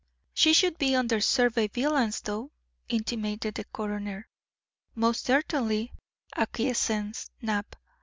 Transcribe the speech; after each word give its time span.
"She 0.33 0.53
should 0.53 0.79
be 0.79 0.95
under 0.95 1.21
surveillance, 1.21 2.21
though," 2.21 2.49
intimated 2.89 3.53
the 3.53 3.65
coroner. 3.65 4.27
"Most 4.95 5.25
certainly," 5.27 5.93
acquiesced 6.35 7.29
Knapp. 7.39 7.75